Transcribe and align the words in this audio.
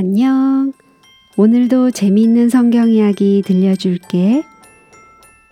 안녕. 0.00 0.72
오늘도 1.36 1.90
재미있는 1.90 2.50
성경 2.50 2.88
이야기 2.88 3.42
들려줄게. 3.44 4.44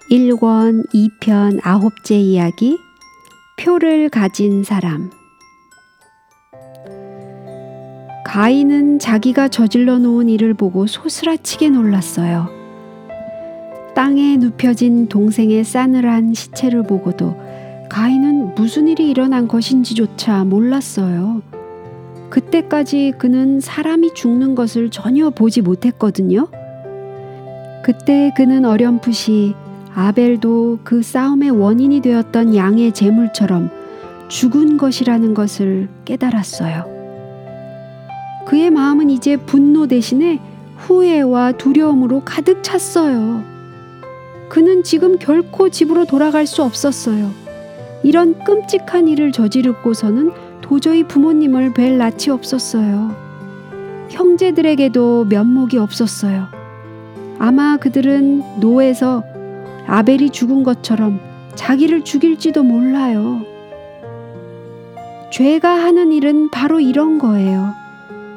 1권 0.09 0.89
2편 0.95 1.59
아홉째 1.65 2.17
이야기 2.17 2.79
표를 3.59 4.09
가진 4.09 4.63
사람 4.63 5.11
가인은 8.25 9.01
자기가 9.01 9.49
저질러 9.49 9.99
놓은 9.99 10.29
일을 10.29 10.55
보고 10.55 10.87
소스라치게 10.87 11.71
놀랐어요. 11.71 12.49
땅에 13.97 14.37
눕혀진 14.37 15.09
동생의 15.09 15.65
싸늘한 15.65 16.35
시체를 16.35 16.85
보고도 16.85 17.37
가인은 17.91 18.55
무슨 18.55 18.87
일이 18.87 19.11
일어난 19.11 19.49
것인지조차 19.49 20.45
몰랐어요. 20.45 21.56
그때까지 22.37 23.15
그는 23.17 23.61
사람이 23.61 24.13
죽는 24.13 24.55
것을 24.57 24.91
전혀 24.91 25.31
보지 25.31 25.63
못했거든요. 25.63 26.49
그때 27.83 28.31
그는 28.37 28.67
어렴풋이 28.67 29.55
아벨도 29.95 30.81
그 30.85 31.03
싸움의 31.03 31.49
원인이 31.49 32.03
되었던 32.03 32.55
양의 32.55 32.93
제물처럼 32.93 33.71
죽은 34.29 34.77
것이라는 34.77 35.33
것을 35.33 35.89
깨달았어요. 36.05 36.85
그의 38.47 38.71
마음은 38.71 39.09
이제 39.09 39.39
분노 39.39 39.87
대신에 39.87 40.39
후회와 40.77 41.53
두려움으로 41.53 42.21
가득 42.23 42.63
찼어요. 42.63 43.43
그는 44.51 44.83
지금 44.83 45.19
결코 45.19 45.71
집으로 45.71 46.05
돌아갈 46.05 46.47
수 46.47 46.63
없었어요. 46.63 47.31
이런 48.03 48.45
끔찍한 48.45 49.09
일을 49.09 49.33
저지르고서는 49.33 50.46
도저히 50.69 51.05
부모님을 51.05 51.75
뵐 51.75 51.97
낯이 51.97 52.29
없었어요. 52.31 53.15
형제들에게도 54.11 55.27
면목이 55.27 55.79
없었어요. 55.79 56.49
아마 57.39 57.77
그들은 57.77 58.43
노에서 58.59 59.23
아벨이 59.87 60.31
죽은 60.31 60.65
것처럼 60.65 61.21
자기를 61.55 62.03
죽일지도 62.03 62.65
몰라요. 62.65 63.43
죄가 65.31 65.71
하는 65.71 66.13
일은 66.13 66.51
바로 66.51 66.81
이런 66.81 67.19
거예요. 67.19 67.73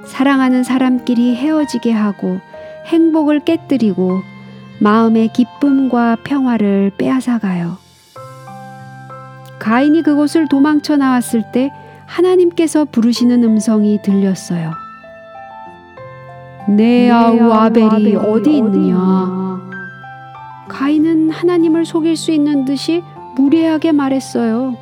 사랑하는 0.05 0.63
사람끼리 0.63 1.35
헤어지게 1.35 1.91
하고 1.91 2.39
행복을 2.85 3.39
깨뜨리고 3.39 4.21
마음의 4.79 5.33
기쁨과 5.33 6.17
평화를 6.23 6.91
빼앗아가요. 6.95 7.77
가인이 9.57 10.03
그곳을 10.03 10.47
도망쳐 10.47 10.95
나왔을 10.95 11.43
때 11.51 11.71
하나님께서 12.09 12.85
부르시는 12.85 13.43
음성이 13.43 14.01
들렸어요. 14.01 14.71
내 16.67 17.09
아우 17.09 17.51
아벨이 17.51 18.15
어디 18.15 18.57
있느냐? 18.57 19.59
가인은 20.67 21.29
하나님을 21.29 21.85
속일 21.85 22.15
수 22.15 22.31
있는 22.31 22.65
듯이 22.65 23.03
무례하게 23.35 23.91
말했어요. 23.91 24.75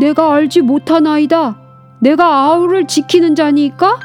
내가 0.00 0.34
알지 0.34 0.62
못하나이다. 0.62 1.56
내가 2.00 2.44
아우를 2.44 2.86
지키는 2.86 3.34
자니까? 3.34 3.98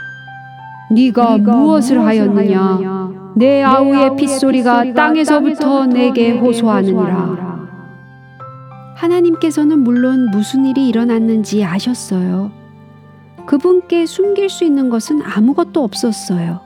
네가 0.91 1.37
무엇을 1.37 2.03
하였느냐? 2.03 3.13
내 3.35 3.61
아우의 3.63 4.15
핏소리가 4.15 4.93
땅에서부터 4.93 5.85
내게 5.87 6.31
호소하느니라. 6.31 7.15
하 7.15 7.52
나님께서는 9.01 9.79
물론 9.79 10.29
무슨 10.31 10.65
일이 10.65 10.87
일어났는지 10.87 11.63
아셨어요. 11.63 12.51
그분께 13.45 14.05
숨길 14.05 14.49
수 14.49 14.63
있는 14.63 14.89
것은 14.89 15.21
아무것도 15.21 15.83
없었어요. 15.83 16.61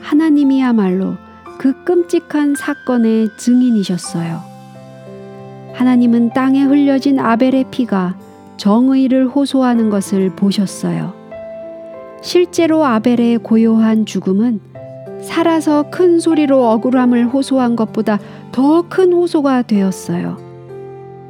하나님이야말로 0.00 1.14
그 1.58 1.84
끔찍한 1.84 2.54
사건의 2.54 3.28
증인이셨어요. 3.38 4.42
하나님은 5.74 6.30
땅에 6.34 6.62
흘려진 6.62 7.18
아벨의 7.18 7.66
피가 7.70 8.16
정의를 8.56 9.28
호소하는 9.28 9.90
것을 9.90 10.30
보셨어요. 10.36 11.14
실제로 12.20 12.84
아벨의 12.84 13.38
고요한 13.38 14.06
죽음은 14.06 14.60
살아서 15.22 15.84
큰 15.90 16.20
소리로 16.20 16.68
억울함을 16.70 17.28
호소한 17.28 17.76
것보다 17.76 18.18
더 18.52 18.82
큰 18.88 19.12
호소가 19.12 19.62
되었어요. 19.62 20.51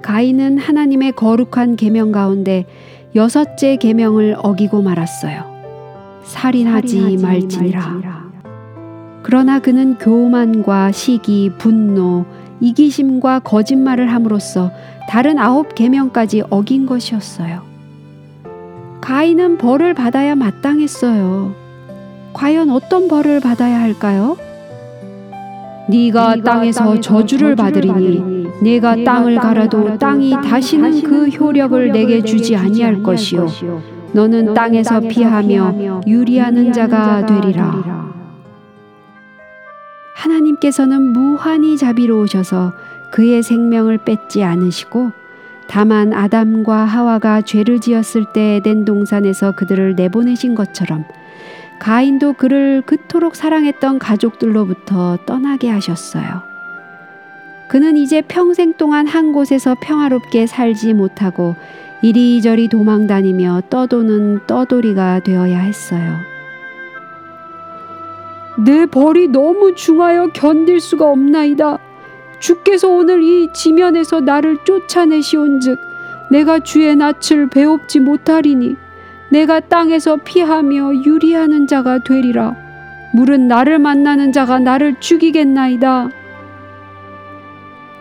가인은 0.02 0.58
하나님의 0.58 1.12
거룩한 1.12 1.76
계명 1.76 2.12
가운데 2.12 2.66
여섯째 3.14 3.76
계명을 3.76 4.36
어기고 4.38 4.82
말았어요. 4.82 5.52
살인하지, 6.24 6.88
살인하지 6.88 7.24
말지니라. 7.24 7.80
말지니라. 7.80 8.22
그러나 9.22 9.58
그는 9.60 9.96
교만과 9.98 10.92
시기, 10.92 11.50
분노, 11.56 12.24
이기심과 12.60 13.40
거짓말을 13.40 14.12
함으로써 14.12 14.70
다른 15.08 15.38
아홉 15.38 15.74
계명까지 15.74 16.44
어긴 16.50 16.86
것이었어요. 16.86 17.62
가인은 19.00 19.58
벌을 19.58 19.94
받아야 19.94 20.34
마땅했어요. 20.34 21.54
과연 22.32 22.70
어떤 22.70 23.08
벌을 23.08 23.40
받아야 23.40 23.80
할까요? 23.80 24.36
네가 25.88 26.36
땅에서 26.42 27.00
저주를 27.00 27.56
받으리니 27.56 28.31
내가 28.62 28.96
땅을 29.04 29.36
갈아도 29.36 29.98
땅이 29.98 30.30
다시는 30.30 31.02
그 31.02 31.28
효력을 31.28 31.92
내게 31.92 32.22
주지 32.22 32.56
아니할 32.56 33.02
것이요 33.02 33.48
너는 34.12 34.54
땅에서 34.54 35.00
피하며 35.00 36.02
유리하는 36.06 36.72
자가 36.72 37.26
되리라. 37.26 38.12
하나님께서는 40.14 41.02
무한히 41.12 41.76
자비로우셔서 41.76 42.72
그의 43.10 43.42
생명을 43.42 43.98
뺏지 43.98 44.44
않으시고 44.44 45.10
다만 45.68 46.12
아담과 46.12 46.84
하와가 46.84 47.40
죄를 47.40 47.80
지었을 47.80 48.26
때 48.32 48.56
에덴 48.56 48.84
동산에서 48.84 49.52
그들을 49.52 49.94
내보내신 49.96 50.54
것처럼 50.54 51.04
가인도 51.80 52.34
그를 52.34 52.82
그토록 52.86 53.34
사랑했던 53.34 53.98
가족들로부터 53.98 55.18
떠나게 55.26 55.68
하셨어요. 55.70 56.51
그는 57.72 57.96
이제 57.96 58.20
평생 58.20 58.74
동안 58.74 59.06
한 59.06 59.32
곳에서 59.32 59.74
평화롭게 59.80 60.46
살지 60.46 60.92
못하고 60.92 61.56
이리저리 62.02 62.68
도망 62.68 63.06
다니며 63.06 63.62
떠도는 63.70 64.40
떠돌이가 64.46 65.20
되어야 65.20 65.58
했어요. 65.60 66.18
내 68.62 68.84
벌이 68.84 69.28
너무 69.28 69.74
중하여 69.74 70.32
견딜 70.34 70.80
수가 70.80 71.10
없나이다. 71.10 71.78
주께서 72.40 72.90
오늘 72.90 73.22
이 73.22 73.48
지면에서 73.54 74.20
나를 74.20 74.58
쫓아내시온즉 74.64 75.78
내가 76.30 76.58
주의 76.58 76.94
낯을 76.94 77.48
배웁지 77.50 78.00
못하리니 78.00 78.76
내가 79.30 79.60
땅에서 79.60 80.16
피하며 80.16 81.06
유리하는 81.06 81.66
자가 81.66 82.00
되리라. 82.04 82.54
물은 83.14 83.48
나를 83.48 83.78
만나는 83.78 84.30
자가 84.32 84.58
나를 84.58 85.00
죽이겠나이다. 85.00 86.10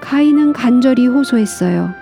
가인은 0.01 0.51
간절히 0.51 1.07
호소했어요. 1.07 1.93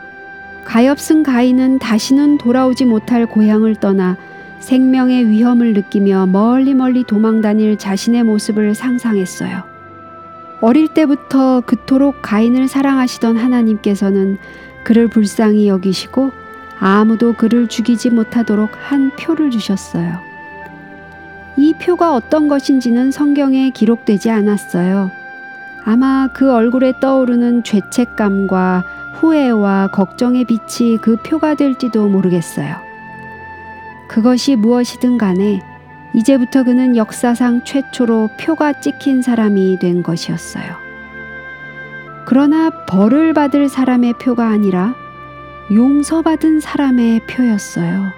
가엾은 0.64 1.24
가인은 1.24 1.80
다시는 1.80 2.38
돌아오지 2.38 2.86
못할 2.86 3.26
고향을 3.26 3.76
떠나 3.76 4.18
생명의 4.60 5.28
위험을 5.30 5.74
느끼며 5.74 6.28
멀리 6.28 6.74
멀리 6.74 7.04
도망 7.04 7.42
다닐 7.42 7.78
자신의 7.78 8.24
모습을 8.24 8.76
상상했어요. 8.76 9.64
어릴 10.62 10.88
때부터 10.90 11.62
그토록 11.62 12.22
가인을 12.22 12.68
사랑하시던 12.68 13.38
하나님께서는 13.38 14.38
그를 14.84 15.08
불쌍히 15.08 15.68
여기시고 15.68 16.32
아무도 16.80 17.34
그를 17.34 17.68
죽이지 17.68 18.10
못하도록 18.10 18.70
한 18.74 19.12
표를 19.12 19.52
주셨어요. 19.52 20.20
이 21.58 21.74
표가 21.74 22.14
어떤 22.16 22.48
것인지는 22.48 23.12
성경에 23.12 23.70
기록되지 23.70 24.30
않았어요. 24.30 25.12
아마 25.90 26.28
그 26.32 26.54
얼굴에 26.54 27.00
떠오르는 27.00 27.64
죄책감과 27.64 28.84
후회와 29.16 29.88
걱정의 29.88 30.46
빛이 30.46 30.98
그 30.98 31.16
표가 31.16 31.56
될지도 31.56 32.08
모르겠어요. 32.08 32.76
그것이 34.08 34.56
무엇이든 34.56 35.18
간에 35.18 35.60
이제부터 36.14 36.64
그는 36.64 36.96
역사상 36.96 37.64
최초로 37.66 38.30
표가 38.40 38.82
찍힌 38.82 39.24
사람이 39.24 39.80
된 39.80 40.04
것이었어요. 40.04 40.76
그러나 42.28 42.70
벌을 42.86 43.34
받을 43.34 43.68
사람의 43.68 44.14
표가 44.22 44.48
아니라 44.48 44.94
용서받은 45.72 46.60
사람의 46.60 47.22
표였어요. 47.26 48.12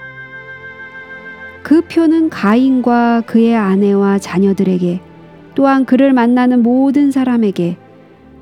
그 1.63 1.79
표는 1.83 2.29
가인과 2.29 3.21
그의 3.21 3.55
아내와 3.55 4.19
자녀들에게 4.19 5.10
또한 5.55 5.85
그를 5.85 6.13
만나는 6.13 6.63
모든 6.63 7.11
사람에게 7.11 7.77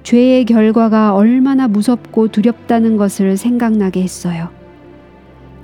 죄의 0.03 0.45
결과가 0.45 1.13
얼마나 1.15 1.67
무섭고 1.67 2.29
두렵다는 2.29 2.97
것을 2.97 3.37
생각나게 3.37 4.01
했어요. 4.01 4.49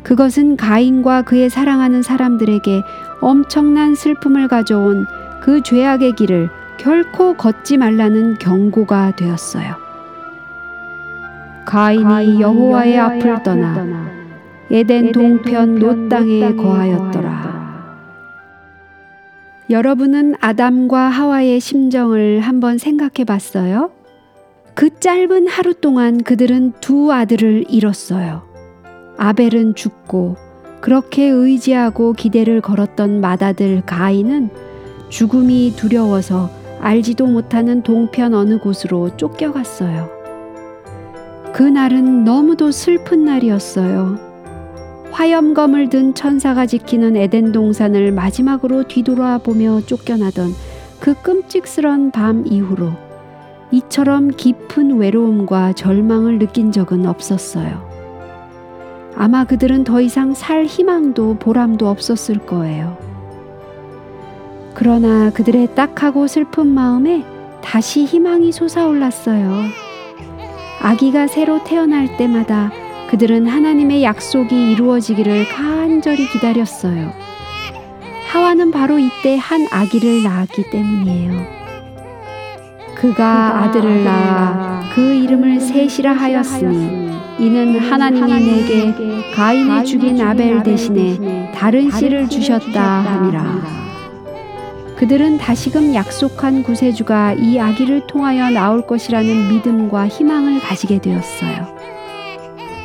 그것은 0.04 0.56
가인과 0.56 1.24
그의 1.24 1.50
사랑하는 1.50 2.04
사람들에게 2.04 2.82
엄청난 3.22 3.96
슬픔을 3.96 4.48
가져온 4.48 5.06
그 5.42 5.64
죄악의 5.64 6.14
길을 6.14 6.50
결코 6.78 7.36
걷지 7.36 7.78
말라는 7.78 8.36
경고가 8.36 9.16
되었어요. 9.16 9.76
가인이 11.66 12.40
여호와의 12.42 13.00
앞을 13.00 13.44
떠나 13.44 14.06
에덴 14.70 15.12
동편 15.12 15.80
노 15.80 16.08
땅에 16.10 16.54
거하였더라. 16.56 17.65
여러분은 19.70 20.36
아담과 20.42 21.10
하와의 21.10 21.60
심정을 21.60 22.40
한번 22.40 22.78
생각해 22.78 23.24
봤어요? 23.26 23.92
그 24.76 25.00
짧은 25.00 25.48
하루 25.48 25.74
동안 25.74 26.22
그들은 26.22 26.74
두 26.82 27.12
아들을 27.12 27.66
잃었어요. 27.70 28.44
아벨은 29.18 29.74
죽고 29.74 30.36
그렇게 30.82 31.24
의지하고 31.24 32.14
기대를 32.14 32.62
걸었던 32.62 33.22
맏아들 33.22 33.82
가인은 33.88 34.50
죽음이 35.10 35.74
두려워서 35.76 36.52
알지도 36.80 37.26
못하는 37.26 37.82
동편 37.82 38.36
어느 38.36 38.60
곳으로 38.60 39.18
쫓겨갔어요. 39.18 40.12
그날은 41.54 42.24
너무도 42.24 42.70
슬픈 42.70 43.26
날이었어요. 43.26 44.35
화염검을 45.16 45.88
든 45.88 46.14
천사가 46.14 46.66
지키는 46.66 47.16
에덴 47.16 47.54
동산을 47.54 48.12
마지막으로 48.12 48.90
뒤돌아보며 48.90 49.80
쫓겨나던 49.86 50.54
그 51.00 51.14
끔찍스런 51.22 52.12
밤 52.12 52.44
이후로 52.46 52.92
이처럼 53.72 54.32
깊은 54.32 54.98
외로움과 54.98 55.72
절망을 55.72 56.38
느낀 56.38 56.74
적은 56.74 57.06
없었어요. 57.06 57.90
아마 59.16 59.46
그들은 59.46 59.86
더 59.86 60.02
이상 60.02 60.34
살 60.34 60.66
희망도 60.66 61.38
보람도 61.40 61.88
없었을 61.88 62.40
거예요. 62.40 62.98
그러나 64.74 65.30
그들의 65.30 65.76
딱하고 65.76 66.28
슬픈 66.28 66.68
마음에 66.68 67.24
다시 67.62 68.04
희망이 68.04 68.52
솟아올랐어요. 68.52 69.62
아기가 70.82 71.28
새로 71.28 71.64
태어날 71.64 72.18
때마다 72.18 72.70
그들은 73.16 73.48
하나님의 73.48 74.04
약속이 74.04 74.74
이루어지기를 74.74 75.48
간절히 75.48 76.28
기다렸어요. 76.28 77.14
하와는 78.28 78.72
바로 78.72 79.00
이때 79.00 79.38
한 79.38 79.66
아기를 79.72 80.22
낳았기 80.22 80.70
때문이에요. 80.70 81.32
그가 82.96 83.64
아들을 83.64 84.04
낳아 84.04 84.90
그 84.94 85.14
이름을 85.14 85.62
셋이라 85.62 86.12
하였으니 86.12 87.10
이는 87.40 87.80
하나님이 87.80 88.52
내게 88.52 88.94
가인이 89.34 89.86
죽인 89.86 90.20
아벨 90.20 90.62
대신에 90.62 91.54
다른 91.56 91.90
씨를 91.90 92.28
주셨다 92.28 92.84
함이라. 92.84 93.62
그들은 94.98 95.38
다시금 95.38 95.96
약속한 95.96 96.64
구세주가 96.64 97.36
이 97.36 97.60
아기를 97.60 98.08
통하여 98.08 98.50
나올 98.50 98.86
것이라는 98.86 99.48
믿음과 99.54 100.10
희망을 100.10 100.60
가지게 100.60 101.00
되었어요. 101.00 101.76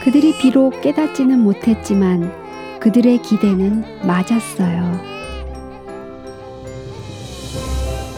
그들이 0.02 0.36
비록 0.38 0.80
깨닫지는 0.80 1.40
못했지만 1.40 2.32
그들의 2.80 3.20
기대는 3.20 3.84
맞았어요. 4.06 5.10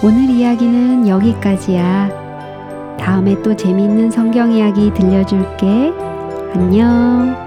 오늘 0.04 0.30
이야기는 0.30 1.08
여기까지야. 1.08 2.96
다음에 2.98 3.40
또 3.42 3.56
재미있는 3.56 4.10
성경 4.10 4.52
이야기 4.52 4.92
들려줄게. 4.94 5.92
안녕. 6.54 7.41